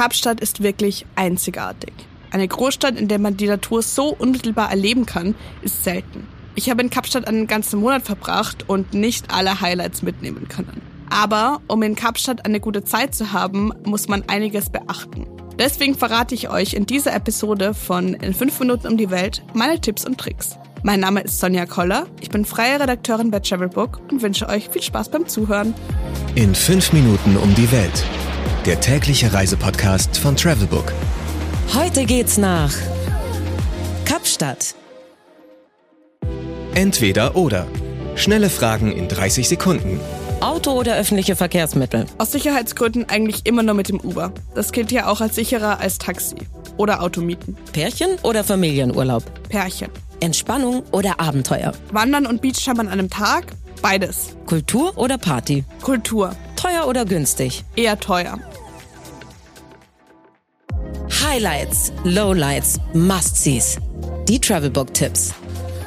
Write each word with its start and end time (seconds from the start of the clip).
Kapstadt 0.00 0.40
ist 0.40 0.62
wirklich 0.62 1.04
einzigartig. 1.14 1.92
Eine 2.30 2.48
Großstadt, 2.48 2.98
in 2.98 3.08
der 3.08 3.18
man 3.18 3.36
die 3.36 3.48
Natur 3.48 3.82
so 3.82 4.06
unmittelbar 4.06 4.70
erleben 4.70 5.04
kann, 5.04 5.34
ist 5.60 5.84
selten. 5.84 6.26
Ich 6.54 6.70
habe 6.70 6.80
in 6.80 6.88
Kapstadt 6.88 7.28
einen 7.28 7.46
ganzen 7.46 7.80
Monat 7.80 8.04
verbracht 8.04 8.64
und 8.66 8.94
nicht 8.94 9.30
alle 9.30 9.60
Highlights 9.60 10.00
mitnehmen 10.00 10.48
können. 10.48 10.80
Aber 11.10 11.60
um 11.66 11.82
in 11.82 11.96
Kapstadt 11.96 12.46
eine 12.46 12.60
gute 12.60 12.82
Zeit 12.82 13.14
zu 13.14 13.34
haben, 13.34 13.74
muss 13.84 14.08
man 14.08 14.24
einiges 14.26 14.70
beachten. 14.70 15.26
Deswegen 15.58 15.94
verrate 15.94 16.34
ich 16.34 16.48
euch 16.48 16.72
in 16.72 16.86
dieser 16.86 17.14
Episode 17.14 17.74
von 17.74 18.14
In 18.14 18.32
5 18.32 18.58
Minuten 18.60 18.86
um 18.86 18.96
die 18.96 19.10
Welt 19.10 19.42
meine 19.52 19.82
Tipps 19.82 20.06
und 20.06 20.16
Tricks. 20.16 20.56
Mein 20.82 21.00
Name 21.00 21.20
ist 21.20 21.40
Sonja 21.40 21.66
Koller, 21.66 22.06
ich 22.22 22.30
bin 22.30 22.46
freie 22.46 22.80
Redakteurin 22.80 23.30
bei 23.30 23.40
Travelbook 23.40 24.00
und 24.10 24.22
wünsche 24.22 24.48
euch 24.48 24.70
viel 24.70 24.80
Spaß 24.82 25.10
beim 25.10 25.28
Zuhören. 25.28 25.74
In 26.36 26.54
5 26.54 26.94
Minuten 26.94 27.36
um 27.36 27.54
die 27.54 27.70
Welt. 27.70 28.02
Der 28.66 28.78
tägliche 28.78 29.32
Reisepodcast 29.32 30.18
von 30.18 30.36
Travelbook. 30.36 30.92
Heute 31.74 32.04
geht's 32.04 32.36
nach 32.36 32.72
Kapstadt. 34.04 34.74
Entweder 36.74 37.36
oder. 37.36 37.66
Schnelle 38.16 38.50
Fragen 38.50 38.92
in 38.92 39.08
30 39.08 39.48
Sekunden. 39.48 39.98
Auto 40.40 40.72
oder 40.72 40.96
öffentliche 40.96 41.36
Verkehrsmittel? 41.36 42.04
Aus 42.18 42.32
Sicherheitsgründen 42.32 43.08
eigentlich 43.08 43.46
immer 43.46 43.62
nur 43.62 43.74
mit 43.74 43.88
dem 43.88 43.98
Uber. 43.98 44.30
Das 44.54 44.72
gilt 44.72 44.92
ja 44.92 45.06
auch 45.06 45.22
als 45.22 45.36
sicherer 45.36 45.80
als 45.80 45.96
Taxi. 45.96 46.36
Oder 46.76 47.02
Automieten. 47.02 47.56
Pärchen 47.72 48.18
oder 48.22 48.44
Familienurlaub? 48.44 49.22
Pärchen. 49.48 49.88
Entspannung 50.20 50.82
oder 50.92 51.18
Abenteuer? 51.18 51.72
Wandern 51.92 52.26
und 52.26 52.42
Beachjump 52.42 52.78
an 52.78 52.88
einem 52.88 53.08
Tag? 53.08 53.52
Beides. 53.80 54.36
Kultur 54.44 54.98
oder 54.98 55.16
Party? 55.16 55.64
Kultur. 55.80 56.36
Teuer 56.60 56.86
oder 56.86 57.06
günstig? 57.06 57.64
Eher 57.74 57.98
teuer. 57.98 58.38
Highlights, 61.22 61.90
Lowlights, 62.04 62.78
Must-Sees. 62.92 63.78
Die 64.28 64.38
Travelbook-Tipps. 64.38 65.32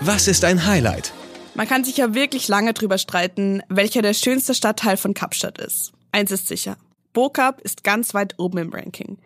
Was 0.02 0.28
ist 0.28 0.44
ein 0.44 0.66
Highlight? 0.66 1.14
Man 1.54 1.68
kann 1.68 1.84
sich 1.84 1.98
ja 1.98 2.16
wirklich 2.16 2.48
lange 2.48 2.74
drüber 2.74 2.98
streiten, 2.98 3.62
welcher 3.70 4.02
der 4.02 4.16
schönste 4.16 4.56
Stadtteil 4.56 4.98
von 4.98 5.14
Kapstadt 5.14 5.60
ist. 5.60 5.92
Eins 6.12 6.32
ist 6.32 6.48
sicher. 6.48 6.78
Bokap 7.14 7.62
ist 7.62 7.84
ganz 7.84 8.16
weit 8.16 8.40
oben 8.40 8.58
im 8.58 8.74
Ranking. 8.74 9.20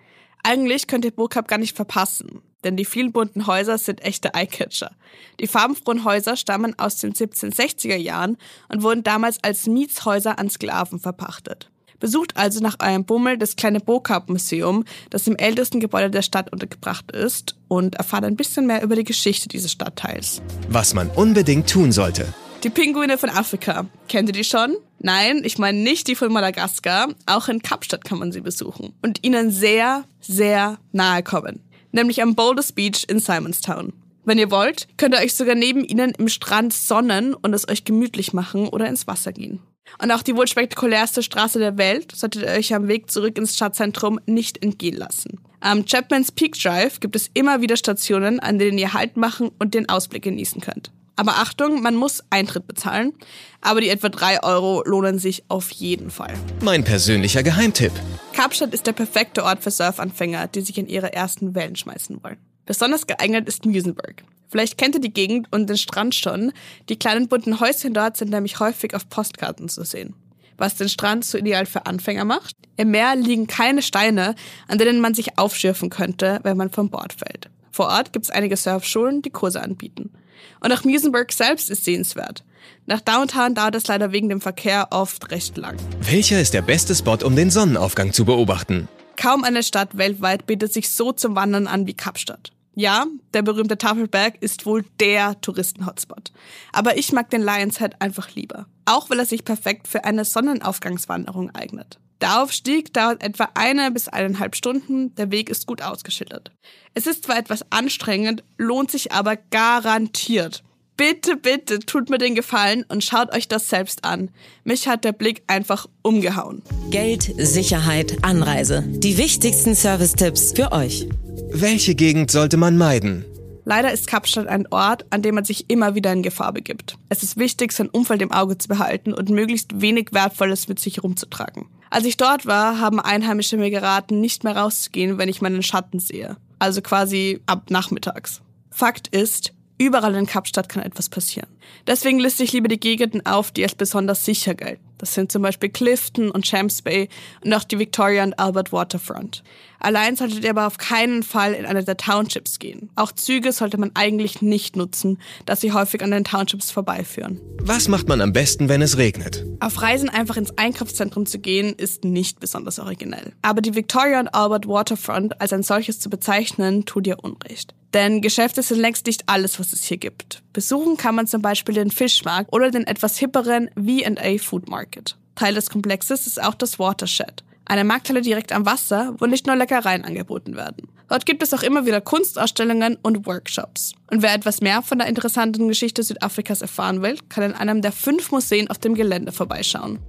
Eigentlich 0.44 0.88
könnt 0.88 1.06
ihr 1.06 1.12
Bokap 1.12 1.48
gar 1.48 1.60
nicht 1.60 1.78
verpassen, 1.78 2.42
denn 2.68 2.76
die 2.76 2.84
vielen 2.84 3.14
bunten 3.14 3.48
Häuser 3.48 3.78
sind 3.78 4.04
echte 4.04 4.34
Eyecatcher. 4.34 4.92
Die 5.40 5.48
farbenfrohen 5.48 6.04
Häuser 6.04 6.36
stammen 6.36 6.78
aus 6.78 6.98
den 6.98 7.14
1760er 7.14 7.96
Jahren 7.96 8.38
und 8.68 8.84
wurden 8.84 9.04
damals 9.04 9.42
als 9.42 9.68
Mietshäuser 9.68 10.38
an 10.38 10.50
Sklaven 10.50 11.00
verpachtet. 11.00 11.70
Besucht 12.02 12.36
also 12.36 12.60
nach 12.60 12.76
eurem 12.84 13.06
Bummel 13.06 13.38
das 13.38 13.56
kleine 13.56 13.80
Bokap-Museum, 13.80 14.84
das 15.10 15.26
im 15.28 15.38
ältesten 15.38 15.80
Gebäude 15.80 16.12
der 16.12 16.22
Stadt 16.22 16.52
untergebracht 16.52 17.10
ist 17.12 17.56
und 17.70 17.96
erfahrt 17.96 18.26
ein 18.26 18.36
bisschen 18.36 18.68
mehr 18.68 18.84
über 18.84 18.98
die 18.98 19.06
Geschichte 19.06 19.48
dieses 19.48 19.72
Stadtteils. 19.72 20.42
Was 20.68 20.94
man 20.94 21.10
unbedingt 21.10 21.70
tun 21.70 21.94
sollte. 21.94 22.34
Die 22.64 22.70
Pinguine 22.70 23.18
von 23.18 23.30
Afrika. 23.30 23.86
Kennt 24.10 24.30
ihr 24.30 24.34
die 24.34 24.44
schon? 24.44 24.76
Nein, 25.00 25.42
ich 25.44 25.58
meine 25.58 25.78
nicht 25.78 26.08
die 26.08 26.16
von 26.16 26.34
Madagaskar. 26.34 27.10
Auch 27.26 27.48
in 27.48 27.62
Kapstadt 27.62 28.04
kann 28.04 28.18
man 28.20 28.32
sie 28.32 28.42
besuchen 28.42 28.94
und 29.02 29.24
ihnen 29.24 29.52
sehr, 29.52 30.04
sehr 30.20 30.80
nahe 30.92 31.24
kommen. 31.24 31.62
Nämlich 31.92 32.22
am 32.22 32.36
Boulders 32.36 32.72
Beach 32.72 33.06
in 33.08 33.20
Simonstown. 33.20 33.94
Wenn 34.26 34.40
ihr 34.40 34.52
wollt, 34.52 34.88
könnt 34.98 35.16
ihr 35.16 35.22
euch 35.22 35.36
sogar 35.36 35.56
neben 35.56 35.86
ihnen 35.86 36.12
im 36.12 36.28
Strand 36.28 36.74
sonnen 36.74 37.34
und 37.34 37.54
es 37.54 37.70
euch 37.70 37.86
gemütlich 37.86 38.34
machen 38.34 38.68
oder 38.68 38.88
ins 38.88 39.08
Wasser 39.08 39.32
gehen. 39.32 39.62
Und 40.02 40.12
auch 40.12 40.22
die 40.22 40.36
wohl 40.36 40.48
spektakulärste 40.48 41.24
Straße 41.24 41.60
der 41.60 41.78
Welt 41.78 42.12
solltet 42.14 42.44
ihr 42.44 42.50
euch 42.50 42.74
am 42.74 42.90
Weg 42.90 43.10
zurück 43.10 43.38
ins 43.38 43.56
Stadtzentrum 43.56 44.20
nicht 44.26 44.62
entgehen 44.62 44.98
lassen. 44.98 45.40
Am 45.60 45.86
Chapman's 45.86 46.32
Peak 46.32 46.60
Drive 46.62 47.00
gibt 47.00 47.16
es 47.16 47.30
immer 47.34 47.62
wieder 47.62 47.78
Stationen, 47.78 48.40
an 48.40 48.60
denen 48.60 48.78
ihr 48.78 48.94
Halt 48.94 49.18
machen 49.18 49.50
und 49.60 49.74
den 49.74 49.90
Ausblick 49.90 50.24
genießen 50.24 50.62
könnt. 50.62 50.92
Aber 51.20 51.40
Achtung, 51.40 51.82
man 51.82 51.96
muss 51.96 52.24
Eintritt 52.30 52.68
bezahlen, 52.68 53.12
aber 53.60 53.82
die 53.82 53.90
etwa 53.90 54.10
drei 54.10 54.42
Euro 54.44 54.84
lohnen 54.86 55.18
sich 55.18 55.44
auf 55.48 55.72
jeden 55.72 56.12
Fall. 56.12 56.36
Mein 56.62 56.84
persönlicher 56.84 57.42
Geheimtipp. 57.42 57.92
Kapstadt 58.34 58.72
ist 58.72 58.86
der 58.86 58.94
perfekte 58.94 59.44
Ort 59.44 59.64
für 59.64 59.72
Surfanfänger, 59.72 60.48
die 60.48 60.62
sich 60.62 60.78
in 60.78 60.88
ihre 60.88 61.14
ersten 61.14 61.56
Wellen 61.56 61.76
schmeißen 61.76 62.24
wollen. 62.24 62.38
Besonders 62.68 63.08
geeignet 63.08 63.48
ist 63.48 63.66
Musenberg. 63.66 64.24
Vielleicht 64.48 64.78
kennt 64.78 64.94
ihr 64.94 65.02
die 65.02 65.12
Gegend 65.12 65.48
und 65.52 65.68
den 65.68 65.78
Strand 65.78 66.14
schon. 66.14 66.54
Die 66.88 67.00
kleinen 67.00 67.28
bunten 67.28 67.60
Häuschen 67.60 67.96
dort 67.96 68.16
sind 68.16 68.30
nämlich 68.30 68.60
häufig 68.60 68.94
auf 68.94 69.10
Postkarten 69.10 69.70
zu 69.70 69.84
sehen. 69.84 70.14
Was 70.58 70.76
den 70.76 70.88
Strand 70.88 71.26
so 71.26 71.40
ideal 71.40 71.66
für 71.66 71.88
Anfänger 71.88 72.26
macht? 72.26 72.56
Im 72.78 72.92
Meer 72.92 73.16
liegen 73.16 73.48
keine 73.48 73.82
Steine, 73.82 74.36
an 74.68 74.78
denen 74.78 75.02
man 75.02 75.16
sich 75.16 75.40
aufschürfen 75.40 75.90
könnte, 75.90 76.40
wenn 76.44 76.58
man 76.58 76.70
vom 76.70 76.92
Bord 76.92 77.14
fällt. 77.14 77.50
Vor 77.72 77.88
Ort 77.88 78.14
gibt 78.14 78.26
es 78.26 78.32
einige 78.32 78.56
Surfschulen, 78.56 79.24
die 79.24 79.32
Kurse 79.32 79.62
anbieten. 79.62 80.12
Und 80.60 80.72
auch 80.72 80.84
Musenberg 80.84 81.32
selbst 81.32 81.70
ist 81.70 81.86
sehenswert. 81.86 82.44
Nach 82.86 83.02
Downtown 83.02 83.56
dauert 83.56 83.76
es 83.76 83.88
leider 83.88 84.12
wegen 84.12 84.30
dem 84.30 84.42
Verkehr 84.42 84.88
oft 84.92 85.32
recht 85.32 85.58
lang. 85.58 85.78
Welcher 86.02 86.40
ist 86.42 86.54
der 86.54 86.62
beste 86.62 86.96
Spot, 86.96 87.18
um 87.24 87.36
den 87.36 87.50
Sonnenaufgang 87.50 88.14
zu 88.14 88.26
beobachten? 88.26 88.88
Kaum 89.16 89.44
eine 89.44 89.64
Stadt 89.64 89.98
weltweit 89.98 90.46
bietet 90.46 90.74
sich 90.74 90.90
so 90.90 91.12
zum 91.12 91.36
Wandern 91.36 91.68
an 91.68 91.88
wie 91.88 91.94
Kapstadt. 91.94 92.52
Ja, 92.76 93.08
der 93.34 93.42
berühmte 93.42 93.80
Tafelberg 93.80 94.36
ist 94.40 94.68
wohl 94.68 94.86
der 95.00 95.42
Touristen-Hotspot. 95.42 96.32
Aber 96.72 96.96
ich 96.96 97.12
mag 97.12 97.30
den 97.32 97.42
Lions 97.42 97.80
Head 97.80 98.00
einfach 98.00 98.36
lieber. 98.36 98.68
Auch 98.86 99.10
weil 99.10 99.18
er 99.18 99.26
sich 99.26 99.44
perfekt 99.44 99.88
für 99.88 100.06
eine 100.06 100.24
Sonnenaufgangswanderung 100.24 101.50
eignet. 101.56 102.00
Der 102.22 102.42
Aufstieg 102.42 102.94
dauert 102.94 103.24
etwa 103.24 103.50
eine 103.54 103.92
bis 103.92 104.08
eineinhalb 104.08 104.56
Stunden, 104.56 105.14
der 105.16 105.32
Weg 105.32 105.50
ist 105.50 105.68
gut 105.68 105.84
ausgeschildert. 105.84 106.52
Es 106.96 107.06
ist 107.06 107.26
zwar 107.26 107.38
etwas 107.38 107.72
anstrengend, 107.72 108.44
lohnt 108.58 108.90
sich 108.90 109.12
aber 109.12 109.36
garantiert. 109.36 110.64
Bitte, 110.98 111.38
bitte 111.38 111.78
tut 111.78 112.10
mir 112.10 112.18
den 112.18 112.34
Gefallen 112.34 112.84
und 112.90 113.04
schaut 113.04 113.32
euch 113.36 113.48
das 113.48 113.70
selbst 113.70 114.04
an. 114.04 114.32
Mich 114.64 114.88
hat 114.88 115.04
der 115.04 115.12
Blick 115.12 115.44
einfach 115.46 115.86
umgehauen. 116.02 116.64
Geld, 116.90 117.32
Sicherheit, 117.38 118.18
Anreise. 118.24 118.84
Die 118.88 119.20
wichtigsten 119.20 119.76
Service-Tipps 119.76 120.54
für 120.54 120.72
euch. 120.72 121.08
Welche 121.52 121.94
Gegend 121.94 122.32
sollte 122.32 122.58
man 122.58 122.80
meiden? 122.80 123.26
Leider 123.64 123.92
ist 123.92 124.08
Kapstadt 124.08 124.48
ein 124.48 124.66
Ort, 124.72 125.06
an 125.12 125.22
dem 125.22 125.36
man 125.36 125.46
sich 125.46 125.70
immer 125.70 125.94
wieder 125.94 126.12
in 126.14 126.24
Gefahr 126.24 126.54
begibt. 126.54 126.98
Es 127.10 127.22
ist 127.22 127.38
wichtig, 127.38 127.74
sein 127.74 127.90
Umfeld 127.90 128.24
im 128.24 128.32
Auge 128.32 128.58
zu 128.58 128.68
behalten 128.68 129.14
und 129.14 129.30
möglichst 129.30 129.82
wenig 129.82 130.14
Wertvolles 130.14 130.68
mit 130.68 130.80
sich 130.80 130.98
herumzutragen. 130.98 131.68
Als 131.90 132.06
ich 132.06 132.18
dort 132.18 132.46
war, 132.46 132.80
haben 132.80 133.00
Einheimische 133.00 133.58
mir 133.58 133.70
geraten, 133.70 134.20
nicht 134.22 134.44
mehr 134.44 134.56
rauszugehen, 134.56 135.18
wenn 135.18 135.30
ich 135.30 135.42
meinen 135.42 135.64
Schatten 135.64 136.00
sehe. 136.00 136.38
Also 136.60 136.82
quasi 136.82 137.42
ab 137.46 137.70
nachmittags. 137.70 138.42
Fakt 138.72 139.08
ist, 139.08 139.54
überall 139.78 140.16
in 140.16 140.26
Kapstadt 140.26 140.70
kann 140.70 140.84
etwas 140.84 141.10
passieren. 141.10 141.50
Deswegen 141.86 142.20
liste 142.20 142.44
ich 142.44 142.54
lieber 142.54 142.68
die 142.68 142.80
Gegenden 142.80 143.26
auf, 143.26 143.52
die 143.52 143.64
als 143.64 143.76
besonders 143.76 144.26
sicher 144.26 144.56
gelten. 144.56 144.87
Das 144.98 145.14
sind 145.14 145.32
zum 145.32 145.42
Beispiel 145.42 145.70
Clifton 145.70 146.32
und 146.32 146.46
Champs 146.46 146.82
Bay 146.82 147.10
und 147.44 147.54
auch 147.54 147.64
die 147.64 147.80
Victoria 147.80 148.24
und 148.24 148.38
Albert 148.40 148.72
Waterfront. 148.72 149.44
Allein 149.80 150.16
solltet 150.16 150.44
ihr 150.44 150.50
aber 150.50 150.66
auf 150.66 150.78
keinen 150.78 151.22
Fall 151.22 151.54
in 151.54 151.66
eine 151.66 151.84
der 151.84 151.98
Townships 151.98 152.58
gehen. 152.60 152.90
Auch 152.96 153.12
Züge 153.12 153.52
sollte 153.52 153.78
man 153.78 153.92
eigentlich 153.94 154.42
nicht 154.42 154.76
nutzen, 154.76 155.20
da 155.46 155.56
sie 155.56 155.72
häufig 155.72 156.02
an 156.02 156.12
den 156.12 156.24
Townships 156.24 156.72
vorbeiführen. 156.72 157.40
Was 157.62 157.88
macht 157.88 158.08
man 158.08 158.22
am 158.22 158.34
besten, 158.34 158.70
wenn 158.70 158.82
es 158.82 158.98
regnet? 158.98 159.46
Auf 159.60 159.82
Reisen 159.82 160.10
einfach 160.10 160.38
ins 160.38 160.58
Einkaufszentrum 160.58 161.26
zu 161.26 161.40
gehen, 161.40 161.76
ist 161.76 162.04
nicht 162.04 162.40
besonders 162.40 162.80
originell. 162.80 163.34
Aber 163.42 163.62
die 163.62 163.76
Victoria 163.76 164.20
und 164.20 164.30
Albert 164.30 164.68
Waterfront 164.68 165.40
als 165.40 165.54
ein 165.54 165.64
solches 165.64 166.00
zu 166.00 166.10
bezeichnen, 166.10 166.86
tut 166.86 167.06
ihr 167.06 167.24
Unrecht. 167.24 167.76
Denn 167.94 168.22
Geschäfte 168.22 168.62
sind 168.62 168.80
längst 168.80 169.06
nicht 169.06 169.24
alles, 169.28 169.60
was 169.60 169.74
es 169.74 169.84
hier 169.84 169.98
gibt. 169.98 170.44
Besuchen 170.54 170.98
kann 170.98 171.16
man 171.16 171.28
zum 171.28 171.42
Beispiel 171.42 171.76
den 171.76 171.92
Fischmarkt 171.92 172.52
oder 172.52 172.70
den 172.72 172.86
etwas 172.86 173.18
hipperen 173.18 173.70
V&A 173.76 174.38
Food 174.38 174.70
Market. 174.70 175.16
Teil 175.36 175.54
des 175.54 175.70
Komplexes 175.70 176.28
ist 176.28 176.42
auch 176.42 176.56
das 176.56 176.80
Watershed. 176.80 177.44
Eine 177.66 177.84
Markthalle 177.84 178.22
direkt 178.22 178.54
am 178.54 178.66
Wasser, 178.66 179.16
wo 179.20 179.26
nicht 179.26 179.46
nur 179.46 179.56
Leckereien 179.56 180.06
angeboten 180.06 180.56
werden. 180.56 180.88
Dort 181.10 181.26
gibt 181.26 181.44
es 181.44 181.54
auch 181.54 181.64
immer 181.64 181.86
wieder 181.86 182.02
Kunstausstellungen 182.02 182.98
und 183.02 183.26
Workshops. 183.26 183.94
Und 184.10 184.22
wer 184.22 184.34
etwas 184.34 184.62
mehr 184.62 184.82
von 184.82 184.98
der 184.98 185.08
interessanten 185.08 185.68
Geschichte 185.68 186.04
Südafrikas 186.04 186.62
erfahren 186.62 187.02
will, 187.02 187.18
kann 187.30 187.44
in 187.44 187.54
einem 187.54 187.82
der 187.82 187.92
fünf 187.92 188.32
Museen 188.32 188.70
auf 188.70 188.78
dem 188.78 188.96
Gelände 188.96 189.32
vorbeischauen. 189.32 190.00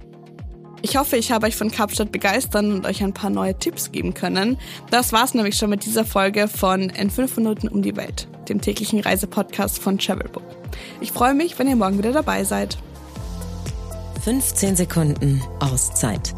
Ich 0.81 0.97
hoffe, 0.97 1.17
ich 1.17 1.31
habe 1.31 1.47
euch 1.47 1.55
von 1.55 1.71
Kapstadt 1.71 2.11
begeistern 2.11 2.73
und 2.73 2.85
euch 2.85 3.03
ein 3.03 3.13
paar 3.13 3.29
neue 3.29 3.57
Tipps 3.57 3.91
geben 3.91 4.13
können. 4.13 4.57
Das 4.91 5.11
war's 5.11 5.33
nämlich 5.33 5.55
schon 5.55 5.69
mit 5.69 5.85
dieser 5.85 6.05
Folge 6.05 6.47
von 6.47 6.89
In 6.89 7.09
5 7.09 7.37
Minuten 7.37 7.67
um 7.67 7.81
die 7.81 7.95
Welt, 7.95 8.27
dem 8.47 8.61
täglichen 8.61 8.99
Reisepodcast 8.99 9.79
von 9.79 9.97
Travelbook. 9.97 10.43
Ich 11.01 11.11
freue 11.11 11.33
mich, 11.33 11.59
wenn 11.59 11.67
ihr 11.67 11.75
morgen 11.75 11.97
wieder 11.97 12.13
dabei 12.13 12.43
seid. 12.43 12.77
15 14.23 14.75
Sekunden 14.75 15.41
Auszeit 15.59 16.33